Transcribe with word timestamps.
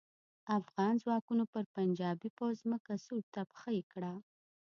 افغان 0.59 0.93
ځواکونو 1.03 1.43
پر 1.53 1.63
پنجاپي 1.75 2.29
پوځ 2.37 2.55
ځمکه 2.63 2.93
سور 3.05 3.23
تبخی 3.33 3.79
کړه. 3.91 4.13